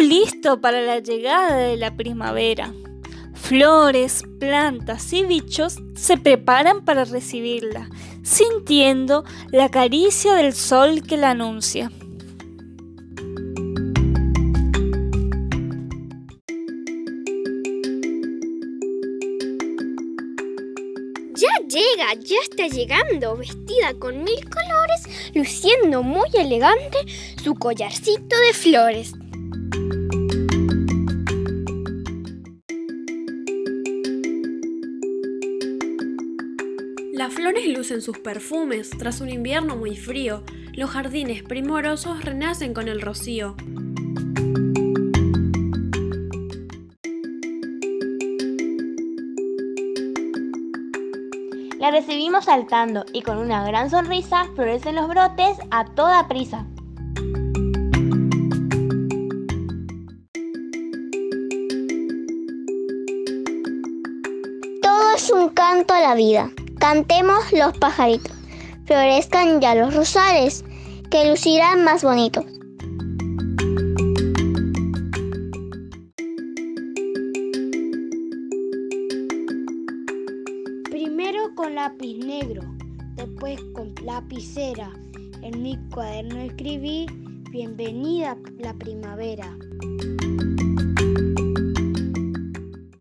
[0.00, 2.72] listo para la llegada de la primavera.
[3.34, 7.88] Flores, plantas y bichos se preparan para recibirla,
[8.22, 11.90] sintiendo la caricia del sol que la anuncia.
[21.34, 26.98] Ya llega, ya está llegando, vestida con mil colores, luciendo muy elegante
[27.42, 29.14] su collarcito de flores.
[37.22, 40.42] Las flores lucen sus perfumes tras un invierno muy frío.
[40.72, 43.54] Los jardines primorosos renacen con el rocío.
[51.78, 56.66] La recibimos saltando y con una gran sonrisa florecen los brotes a toda prisa.
[64.82, 66.50] Todo es un canto a la vida.
[66.82, 68.36] Cantemos los pajaritos.
[68.86, 70.64] Florezcan ya los rosales,
[71.12, 72.44] que lucirán más bonitos.
[80.90, 82.62] Primero con lápiz negro,
[83.14, 84.90] después con lapicera.
[85.42, 87.06] En mi cuaderno escribí,
[87.52, 89.56] bienvenida la primavera.